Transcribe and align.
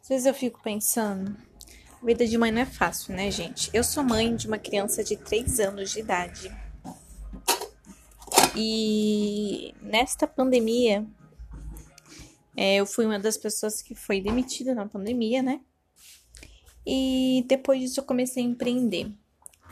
Às 0.00 0.08
vezes 0.08 0.26
eu 0.26 0.34
fico 0.34 0.60
pensando, 0.62 1.36
a 2.02 2.06
vida 2.06 2.26
de 2.26 2.38
mãe 2.38 2.50
não 2.50 2.62
é 2.62 2.66
fácil, 2.66 3.14
né, 3.14 3.30
gente? 3.30 3.70
Eu 3.72 3.84
sou 3.84 4.02
mãe 4.02 4.34
de 4.34 4.46
uma 4.46 4.58
criança 4.58 5.04
de 5.04 5.16
3 5.16 5.60
anos 5.60 5.90
de 5.90 6.00
idade. 6.00 6.50
E 8.56 9.74
nesta 9.82 10.26
pandemia, 10.26 11.06
é, 12.56 12.76
eu 12.76 12.86
fui 12.86 13.06
uma 13.06 13.18
das 13.18 13.36
pessoas 13.36 13.82
que 13.82 13.94
foi 13.94 14.20
demitida 14.20 14.74
na 14.74 14.86
pandemia, 14.86 15.42
né? 15.42 15.60
E 16.86 17.44
depois 17.46 17.80
disso 17.80 18.00
eu 18.00 18.04
comecei 18.04 18.42
a 18.42 18.46
empreender. 18.46 19.12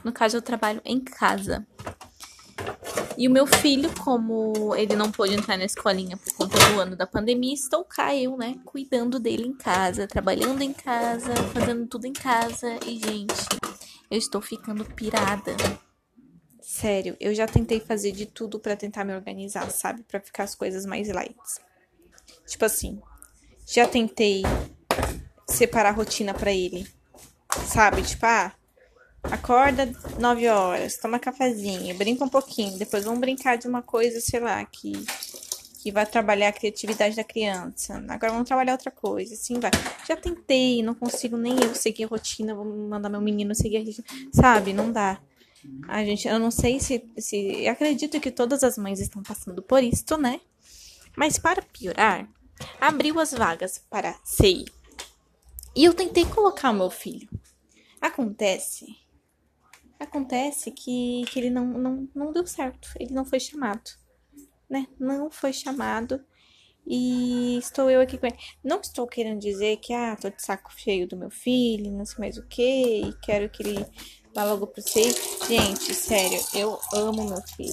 No 0.04 0.12
caso, 0.12 0.36
eu 0.36 0.42
trabalho 0.42 0.80
em 0.84 1.00
casa. 1.00 1.66
E 3.18 3.26
o 3.26 3.30
meu 3.30 3.46
filho, 3.46 3.90
como 4.04 4.74
ele 4.76 4.94
não 4.94 5.10
pôde 5.10 5.34
entrar 5.34 5.56
na 5.56 5.64
escolinha 5.64 6.18
por 6.18 6.34
conta 6.34 6.58
do 6.58 6.80
ano 6.80 6.94
da 6.94 7.06
pandemia, 7.06 7.54
estou 7.54 7.82
cá 7.82 8.14
eu, 8.14 8.36
né, 8.36 8.56
cuidando 8.64 9.18
dele 9.18 9.46
em 9.46 9.54
casa, 9.54 10.06
trabalhando 10.06 10.60
em 10.60 10.72
casa, 10.72 11.34
fazendo 11.54 11.86
tudo 11.86 12.06
em 12.06 12.12
casa. 12.12 12.78
E, 12.84 12.98
gente, 12.98 13.32
eu 14.10 14.18
estou 14.18 14.42
ficando 14.42 14.84
pirada. 14.84 15.56
Sério, 16.60 17.16
eu 17.18 17.34
já 17.34 17.46
tentei 17.46 17.80
fazer 17.80 18.12
de 18.12 18.26
tudo 18.26 18.58
para 18.58 18.76
tentar 18.76 19.04
me 19.04 19.14
organizar, 19.14 19.70
sabe? 19.70 20.02
Para 20.02 20.20
ficar 20.20 20.44
as 20.44 20.54
coisas 20.54 20.84
mais 20.84 21.08
light. 21.08 21.36
Tipo 22.46 22.66
assim, 22.66 23.00
já 23.66 23.88
tentei 23.88 24.42
separar 25.48 25.88
a 25.88 25.92
rotina 25.92 26.34
para 26.34 26.52
ele. 26.52 26.86
Sabe? 27.66 28.02
Tipo, 28.02 28.26
ah, 28.26 28.52
acorda 29.30 29.90
9 30.18 30.48
horas, 30.48 30.96
toma 30.96 31.18
cafezinho, 31.18 31.96
brinca 31.96 32.24
um 32.24 32.28
pouquinho, 32.28 32.78
depois 32.78 33.04
vamos 33.04 33.20
brincar 33.20 33.56
de 33.56 33.66
uma 33.66 33.82
coisa, 33.82 34.20
sei 34.20 34.40
lá, 34.40 34.64
que 34.64 34.92
que 35.86 35.92
vai 35.92 36.04
trabalhar 36.04 36.48
a 36.48 36.52
criatividade 36.52 37.14
da 37.14 37.22
criança. 37.22 38.04
Agora 38.08 38.32
vamos 38.32 38.48
trabalhar 38.48 38.72
outra 38.72 38.90
coisa, 38.90 39.34
assim 39.34 39.60
vai. 39.60 39.70
Já 40.04 40.16
tentei, 40.16 40.82
não 40.82 40.96
consigo 40.96 41.36
nem 41.36 41.54
eu 41.62 41.76
seguir 41.76 42.02
a 42.02 42.08
rotina, 42.08 42.56
vou 42.56 42.64
mandar 42.64 43.08
meu 43.08 43.20
menino 43.20 43.54
seguir 43.54 43.76
a 43.76 43.80
rotina, 43.84 44.04
sabe? 44.32 44.72
Não 44.72 44.90
dá. 44.90 45.20
A 45.86 46.04
gente, 46.04 46.26
eu 46.26 46.40
não 46.40 46.50
sei 46.50 46.80
se, 46.80 47.08
se. 47.16 47.68
Acredito 47.68 48.18
que 48.18 48.32
todas 48.32 48.64
as 48.64 48.76
mães 48.76 48.98
estão 48.98 49.22
passando 49.22 49.62
por 49.62 49.80
isto, 49.80 50.18
né? 50.18 50.40
Mas 51.16 51.38
para 51.38 51.62
piorar, 51.62 52.28
abriu 52.80 53.20
as 53.20 53.30
vagas 53.30 53.80
para 53.88 54.18
CI. 54.24 54.64
E 55.76 55.84
eu 55.84 55.94
tentei 55.94 56.24
colocar 56.24 56.70
o 56.70 56.74
meu 56.74 56.90
filho. 56.90 57.28
Acontece. 58.00 59.05
Acontece 59.98 60.70
que, 60.70 61.24
que 61.30 61.38
ele 61.38 61.50
não, 61.50 61.66
não, 61.66 62.08
não 62.14 62.32
deu 62.32 62.46
certo. 62.46 62.88
Ele 62.98 63.12
não 63.12 63.24
foi 63.24 63.40
chamado. 63.40 63.90
Né? 64.68 64.86
Não 64.98 65.30
foi 65.30 65.52
chamado. 65.52 66.20
E 66.86 67.58
estou 67.58 67.90
eu 67.90 68.00
aqui 68.00 68.16
com 68.16 68.26
ele. 68.26 68.36
Não 68.62 68.80
estou 68.80 69.06
querendo 69.06 69.40
dizer 69.40 69.78
que, 69.78 69.92
ah, 69.92 70.16
tô 70.16 70.30
de 70.30 70.40
saco 70.40 70.72
cheio 70.76 71.08
do 71.08 71.16
meu 71.16 71.30
filho, 71.30 71.90
não 71.90 72.04
sei 72.04 72.18
mais 72.18 72.38
o 72.38 72.46
que, 72.46 73.00
e 73.02 73.12
quero 73.22 73.50
que 73.50 73.62
ele 73.62 73.84
vá 74.32 74.44
logo 74.44 74.68
pro 74.68 74.80
seio. 74.80 75.12
Gente, 75.48 75.92
sério, 75.94 76.38
eu 76.54 76.78
amo 76.92 77.24
meu 77.24 77.42
filho. 77.56 77.72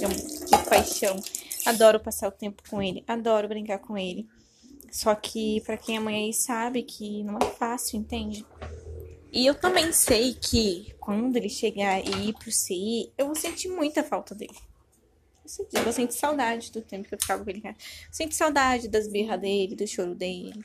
Eu, 0.00 0.08
de 0.08 0.70
paixão. 0.70 1.16
Adoro 1.66 2.00
passar 2.00 2.28
o 2.28 2.32
tempo 2.32 2.62
com 2.70 2.80
ele, 2.80 3.04
adoro 3.06 3.46
brincar 3.46 3.78
com 3.78 3.98
ele. 3.98 4.26
Só 4.90 5.14
que 5.14 5.60
para 5.60 5.76
quem 5.76 5.96
é 5.96 6.00
mãe 6.00 6.24
aí 6.24 6.32
sabe 6.32 6.82
que 6.82 7.22
não 7.22 7.36
é 7.36 7.44
fácil, 7.44 7.98
entende? 7.98 8.46
E 9.32 9.46
eu 9.46 9.54
também 9.54 9.92
sei 9.92 10.34
que 10.34 10.92
quando 10.98 11.36
ele 11.36 11.48
chegar 11.48 12.00
e 12.04 12.28
ir 12.28 12.32
pro 12.34 12.50
CI, 12.50 13.12
eu 13.16 13.26
vou 13.26 13.34
sentir 13.34 13.68
muita 13.68 14.02
falta 14.02 14.34
dele. 14.34 14.58
Eu 15.72 15.82
vou 15.82 15.92
sentir 15.92 16.14
saudade 16.14 16.70
do 16.70 16.80
tempo 16.80 17.08
que 17.08 17.14
eu 17.14 17.20
ficava 17.20 17.42
com 17.42 17.50
ele. 17.50 17.62
Eu 17.64 17.74
sinto 18.10 18.34
saudade 18.34 18.88
das 18.88 19.08
birras 19.08 19.40
dele, 19.40 19.74
do 19.74 19.86
choro 19.86 20.14
dele. 20.14 20.64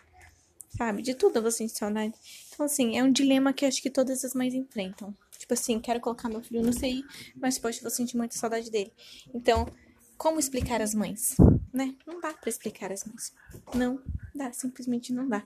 Sabe? 0.69 1.01
De 1.01 1.15
tudo 1.15 1.37
eu 1.37 1.41
vou 1.41 1.51
sentir 1.51 1.77
saudade. 1.77 2.13
Então, 2.53 2.65
assim, 2.65 2.97
é 2.97 3.03
um 3.03 3.11
dilema 3.11 3.53
que 3.53 3.65
acho 3.65 3.81
que 3.81 3.89
todas 3.89 4.23
as 4.23 4.33
mães 4.33 4.53
enfrentam. 4.53 5.15
Tipo 5.37 5.53
assim, 5.53 5.79
quero 5.79 5.99
colocar 5.99 6.29
meu 6.29 6.41
filho 6.41 6.61
no 6.61 6.73
CI, 6.73 7.03
mas 7.35 7.57
poxa, 7.57 7.81
vou 7.81 7.91
sentir 7.91 8.17
muita 8.17 8.37
saudade 8.37 8.69
dele. 8.71 8.91
Então, 9.33 9.67
como 10.17 10.39
explicar 10.39 10.81
às 10.81 10.93
mães? 10.93 11.35
Né? 11.73 11.95
Não 12.05 12.19
dá 12.19 12.33
para 12.33 12.49
explicar 12.49 12.91
às 12.91 13.03
mães. 13.03 13.33
Não 13.73 14.01
dá, 14.33 14.51
simplesmente 14.53 15.13
não 15.13 15.27
dá. 15.27 15.45